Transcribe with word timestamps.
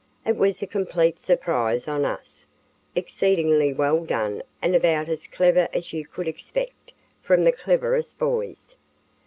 It 0.25 0.35
was 0.35 0.63
a 0.63 0.65
complete 0.65 1.19
surprise 1.19 1.87
on 1.87 2.05
us, 2.05 2.47
exceedingly 2.95 3.71
well 3.71 4.03
done 4.03 4.41
and 4.59 4.73
about 4.75 5.07
as 5.09 5.27
clever 5.27 5.67
as 5.73 5.93
you 5.93 6.07
could 6.07 6.27
expect 6.27 6.93
from 7.21 7.43
the 7.43 7.51
cleverest 7.51 8.17
boys. 8.17 8.77